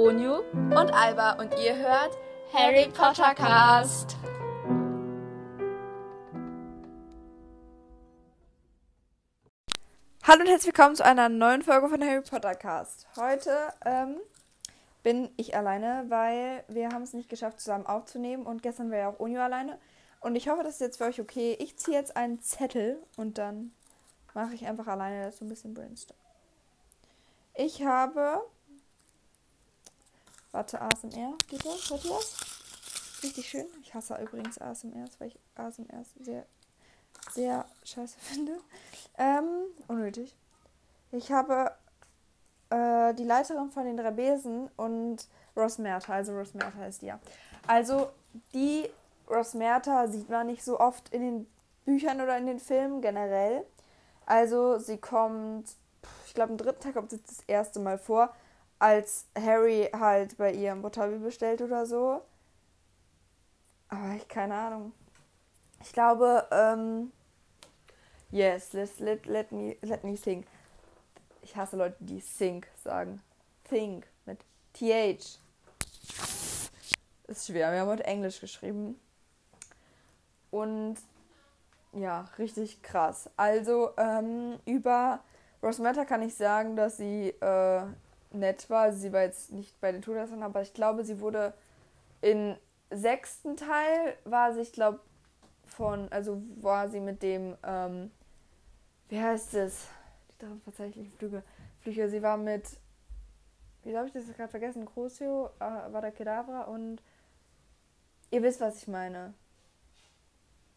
[0.00, 2.16] Onyu und Alba und ihr hört
[2.54, 4.16] Harry Potter Cast.
[10.22, 13.08] Hallo und herzlich willkommen zu einer neuen Folge von Harry Potter Cast.
[13.14, 14.16] Heute ähm,
[15.02, 19.10] bin ich alleine, weil wir haben es nicht geschafft, zusammen aufzunehmen und gestern war ja
[19.10, 19.78] auch Onyu alleine.
[20.20, 21.58] Und ich hoffe, das ist jetzt für euch okay.
[21.60, 23.72] Ich ziehe jetzt einen Zettel und dann
[24.32, 26.18] mache ich einfach alleine das so ein bisschen brainstorm.
[27.54, 28.40] Ich habe.
[30.52, 31.90] Warte, ASMR, geht das?
[31.90, 32.36] Hört ihr das?
[33.22, 33.66] Richtig schön.
[33.82, 36.44] Ich hasse übrigens ASMR, weil ich ASMR sehr,
[37.32, 38.58] sehr scheiße finde.
[39.16, 39.44] Ähm,
[39.86, 40.36] unnötig.
[41.12, 41.72] Ich habe
[42.70, 47.20] äh, die Leiterin von den drei Besen und Rosmerta, also Rosmerta ist die ja.
[47.66, 48.10] Also
[48.52, 48.88] die
[49.28, 51.46] Rosmerta sieht man nicht so oft in den
[51.84, 53.64] Büchern oder in den Filmen generell.
[54.26, 55.68] Also sie kommt,
[56.26, 58.34] ich glaube, im dritten Tag kommt sie das erste Mal vor,
[58.80, 62.22] als Harry halt bei ihr ein Butterby bestellt oder so.
[63.88, 64.92] Aber ich keine Ahnung.
[65.82, 67.12] Ich glaube, ähm,
[68.30, 70.46] yes, let, let, let, me, let me think.
[71.42, 73.22] Ich hasse Leute, die think sagen.
[73.68, 74.40] Think mit
[74.72, 75.38] TH.
[77.28, 77.72] Ist schwer.
[77.72, 78.98] Wir haben heute Englisch geschrieben.
[80.50, 80.96] Und
[81.92, 83.28] ja, richtig krass.
[83.36, 85.20] Also ähm, über
[85.62, 87.82] Rosmetta kann ich sagen, dass sie äh,
[88.32, 88.92] nett war.
[88.92, 91.54] Sie war jetzt nicht bei den Todessern, aber ich glaube, sie wurde
[92.20, 92.56] im
[92.90, 95.00] sechsten Teil war sie, ich glaube,
[95.66, 98.10] von, also war sie mit dem, ähm,
[99.08, 99.88] wie heißt es?
[100.32, 101.42] Die drei verzeihlichen Flüge.
[101.80, 102.08] Flüge.
[102.08, 102.78] Sie war mit,
[103.84, 104.86] wie habe ich das gerade vergessen?
[104.86, 107.02] Crucio, äh, Kedavra und
[108.30, 109.34] ihr wisst, was ich meine.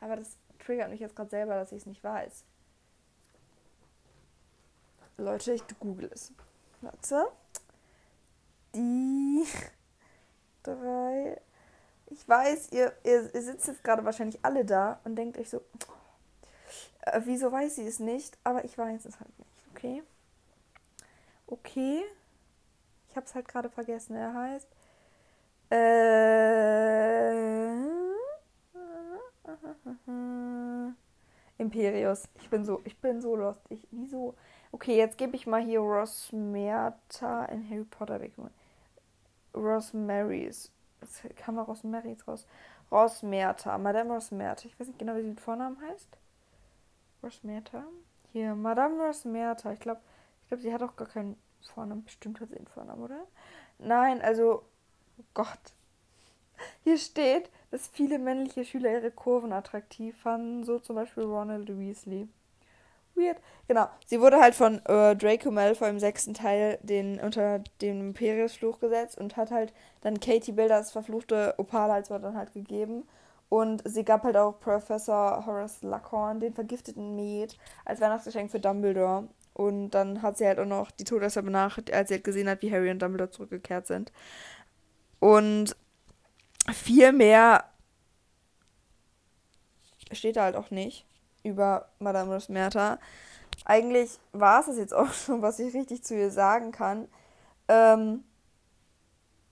[0.00, 2.44] Aber das triggert mich jetzt gerade selber, dass ich es nicht weiß.
[5.18, 6.32] Leute, ich google es.
[6.80, 7.26] Warte.
[8.74, 9.44] Die
[10.62, 11.40] drei.
[12.06, 15.60] Ich weiß, ihr, ihr, ihr sitzt jetzt gerade wahrscheinlich alle da und denkt euch so,
[17.00, 18.38] äh, wieso weiß sie es nicht?
[18.44, 20.02] Aber ich weiß es halt nicht, okay?
[21.46, 22.04] Okay.
[23.08, 24.14] Ich habe es halt gerade vergessen.
[24.14, 24.68] Er heißt.
[25.70, 25.86] Äh.
[31.58, 32.28] Imperius.
[32.40, 33.62] Ich bin so, ich bin so lost.
[33.70, 34.34] Ich, wieso?
[34.72, 38.32] Okay, jetzt gebe ich mal hier Rosmerta in Harry Potter weg.
[39.54, 40.70] Rosmarys.
[41.00, 42.46] Jetzt kam mal Rosmarys raus.
[42.90, 43.78] Rosmerta.
[43.78, 44.66] Madame Rosmerta.
[44.66, 46.18] Ich weiß nicht genau, wie sie mit Vornamen heißt.
[47.22, 47.84] Rosmerta.
[48.32, 49.72] Hier, Madame Rosmerta.
[49.72, 50.00] Ich glaube,
[50.42, 51.36] ich glaube, sie hat auch gar keinen
[51.74, 52.04] Vornamen.
[52.04, 53.26] Bestimmt hat sie einen Vornamen, oder?
[53.78, 54.62] Nein, also,
[55.18, 55.72] oh Gott.
[56.84, 62.28] Hier steht, dass viele männliche Schüler ihre Kurven attraktiv fanden, so zum Beispiel Ronald Weasley.
[63.16, 63.38] Weird.
[63.66, 63.88] Genau.
[64.06, 69.18] Sie wurde halt von äh, Draco Malfoy im sechsten Teil den, unter dem Imperiusfluch gesetzt
[69.18, 69.72] und hat halt
[70.02, 73.04] dann Katie Bill das verfluchte Opal als Wort dann halt gegeben.
[73.48, 79.28] Und sie gab halt auch Professor Horace Luckhorn den vergifteten Met als Weihnachtsgeschenk für Dumbledore.
[79.54, 82.60] Und dann hat sie halt auch noch die Todesser benachrichtigt, als sie halt gesehen hat,
[82.62, 84.12] wie Harry und Dumbledore zurückgekehrt sind.
[85.20, 85.74] Und
[86.72, 87.64] viel mehr
[90.12, 91.06] steht da halt auch nicht
[91.46, 92.98] über Madame Rosmerta.
[93.64, 97.08] Eigentlich war es das jetzt auch schon, was ich richtig zu ihr sagen kann.
[97.68, 98.24] Ähm,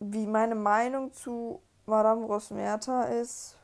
[0.00, 3.56] wie meine Meinung zu Madame Rosmerta ist.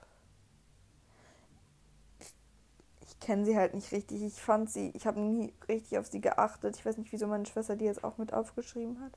[3.07, 4.23] Ich kenne sie halt nicht richtig.
[4.23, 6.77] Ich fand sie, ich habe nie richtig auf sie geachtet.
[6.77, 9.13] Ich weiß nicht, wieso meine Schwester die jetzt auch mit aufgeschrieben hat.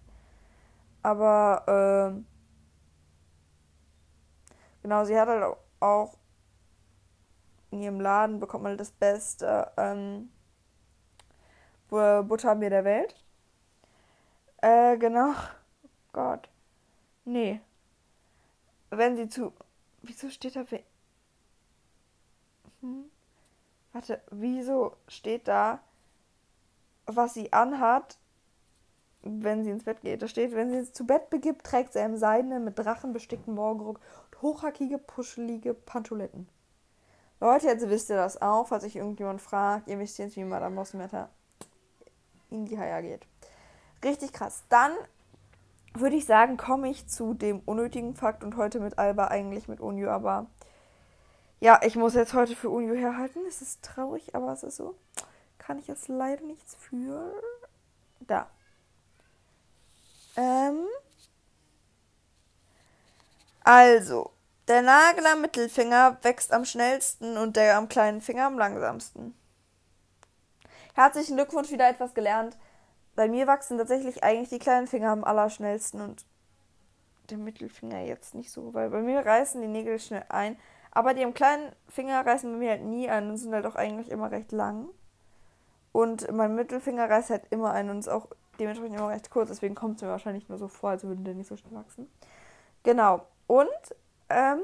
[1.01, 1.63] Aber
[2.13, 2.25] ähm,
[4.83, 6.17] Genau, sie hat halt auch
[7.73, 10.29] in ihrem Laden bekommt man das beste ähm,
[11.89, 13.15] Butterbier der Welt.
[14.61, 15.31] Äh, genau.
[15.31, 16.49] Oh Gott.
[17.25, 17.61] Nee.
[18.89, 19.53] Wenn sie zu.
[20.01, 20.65] Wieso steht da.
[22.81, 23.05] Hm?
[23.91, 25.79] Warte, wieso steht da,
[27.05, 28.17] was sie anhat,
[29.21, 30.21] wenn sie ins Bett geht?
[30.21, 33.53] Da steht, wenn sie es zu Bett begibt, trägt sie einen seidenen, mit Drachen bestickten
[33.53, 33.99] Morgenrock
[34.41, 36.47] hochhackige, puschelige Pantoletten.
[37.43, 39.89] Leute, jetzt wisst ihr das auch, falls sich irgendjemand fragt.
[39.89, 41.29] Ihr wisst jetzt, wie Madame Mosmetter
[42.49, 43.27] in die Haia geht.
[44.01, 44.63] Richtig krass.
[44.69, 44.93] Dann
[45.93, 49.81] würde ich sagen, komme ich zu dem unnötigen Fakt und heute mit Alba eigentlich mit
[49.81, 50.45] Unio, aber
[51.59, 53.39] ja, ich muss jetzt heute für Unio herhalten.
[53.45, 54.95] Es ist traurig, aber es ist so.
[55.57, 57.33] Kann ich jetzt leider nichts für.
[58.21, 58.49] Da.
[60.37, 60.85] Ähm,
[63.65, 64.31] also,
[64.67, 69.35] der Nagel am Mittelfinger wächst am schnellsten und der am kleinen Finger am langsamsten.
[70.93, 72.57] Herzlichen Glückwunsch, wieder etwas gelernt.
[73.15, 76.25] Bei mir wachsen tatsächlich eigentlich die kleinen Finger am allerschnellsten und
[77.29, 80.57] den Mittelfinger jetzt nicht so, weil bei mir reißen die Nägel schnell ein.
[80.91, 83.75] Aber die am kleinen Finger reißen bei mir halt nie ein und sind halt auch
[83.75, 84.89] eigentlich immer recht lang.
[85.91, 88.27] Und mein Mittelfinger reißt halt immer ein und ist auch
[88.59, 89.49] dementsprechend immer recht kurz.
[89.49, 92.09] Deswegen kommt es mir wahrscheinlich nur so vor, als würde der nicht so schnell wachsen.
[92.83, 93.25] Genau.
[93.47, 93.69] Und,
[94.29, 94.61] ähm,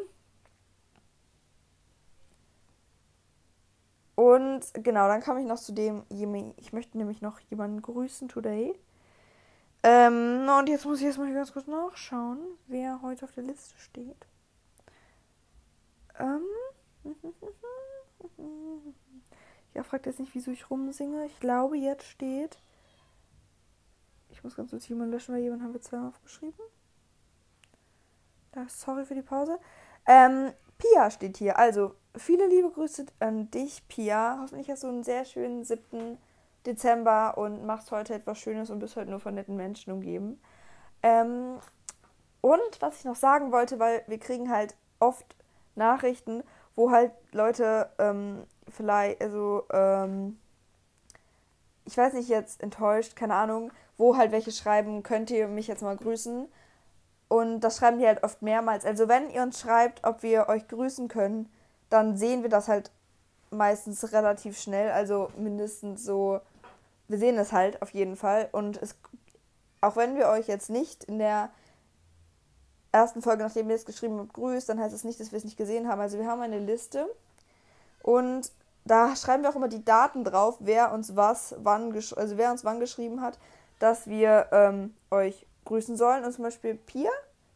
[4.19, 8.77] Und genau, dann kam ich noch zu dem, ich möchte nämlich noch jemanden grüßen today.
[9.81, 14.27] Ähm, und jetzt muss ich erstmal ganz kurz nachschauen, wer heute auf der Liste steht.
[16.19, 16.43] Ähm.
[19.75, 21.25] Ja, fragt jetzt nicht, wieso ich rumsinge.
[21.27, 22.59] Ich glaube, jetzt steht.
[24.31, 26.59] Ich muss ganz kurz jemanden löschen, weil jemand haben wir zweimal aufgeschrieben.
[28.51, 29.59] Da, sorry für die Pause.
[30.07, 31.59] Ähm, Pia steht hier.
[31.59, 34.39] Also, viele liebe Grüße an dich, Pia.
[34.41, 36.17] Hoffentlich hast du einen sehr schönen 7.
[36.65, 40.41] Dezember und machst heute etwas Schönes und bist heute nur von netten Menschen umgeben.
[41.03, 41.59] Ähm,
[42.41, 45.35] und was ich noch sagen wollte, weil wir kriegen halt oft
[45.75, 46.43] Nachrichten,
[46.75, 50.39] wo halt Leute ähm, vielleicht, also, ähm,
[51.85, 55.81] ich weiß nicht, jetzt enttäuscht, keine Ahnung, wo halt welche schreiben, könnt ihr mich jetzt
[55.81, 56.47] mal grüßen.
[57.29, 58.85] Und das schreiben die halt oft mehrmals.
[58.85, 61.49] Also wenn ihr uns schreibt, ob wir euch grüßen können,
[61.89, 62.91] dann sehen wir das halt
[63.51, 64.91] meistens relativ schnell.
[64.91, 66.41] Also mindestens so,
[67.07, 68.49] wir sehen es halt auf jeden Fall.
[68.51, 68.95] Und es,
[69.79, 71.51] auch wenn wir euch jetzt nicht in der
[72.91, 75.37] ersten Folge, nachdem wir es geschrieben haben, grüßt, dann heißt es das nicht, dass wir
[75.37, 76.01] es nicht gesehen haben.
[76.01, 77.07] Also wir haben eine Liste
[78.01, 78.51] und
[78.85, 82.65] da schreiben wir auch immer die Daten drauf, wer uns was, wann, also wer uns
[82.65, 83.37] wann geschrieben hat,
[83.77, 86.25] dass wir ähm, euch grüßen sollen.
[86.25, 87.11] Und zum Beispiel Pia,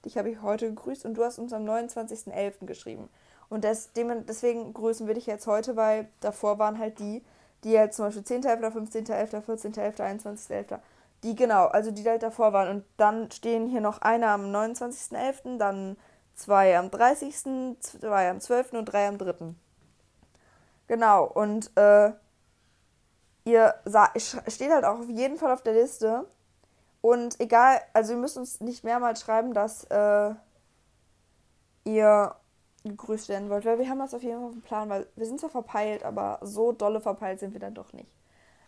[0.06, 2.65] dich habe ich heute gegrüßt und du hast uns am 29.11.
[2.65, 3.10] geschrieben.
[3.50, 7.24] Und deswegen grüßen wir dich jetzt heute, weil davor waren halt die,
[7.63, 10.80] die jetzt zum Beispiel 10.11., 15.11., 14.11., 21.11.,
[11.24, 12.69] die genau, also die halt davor waren.
[12.69, 15.98] Und dann stehen hier noch einer am 29.11., dann
[16.36, 17.36] zwei am 30.,
[17.80, 18.74] zwei am 12.
[18.74, 19.54] und drei am 3.
[20.88, 22.12] Genau, und äh,
[23.45, 23.74] ihr
[24.48, 26.25] steht halt auch auf jeden Fall auf der Liste.
[27.03, 30.33] Und egal, also ihr müsst uns nicht mehrmals schreiben, dass äh,
[31.83, 32.35] ihr
[32.85, 35.25] gegrüßt werden wollt, weil wir haben das auf jeden Fall auf dem Plan, weil wir
[35.25, 38.15] sind zwar verpeilt, aber so dolle verpeilt sind wir dann doch nicht.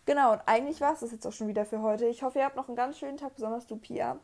[0.04, 2.04] Genau, und eigentlich war es das jetzt auch schon wieder für heute.
[2.04, 4.18] Ich hoffe, ihr habt noch einen ganz schönen Tag, besonders du, Pia.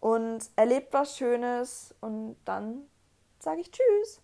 [0.00, 2.88] Und erlebt was Schönes und dann
[3.40, 4.22] sage ich Tschüss.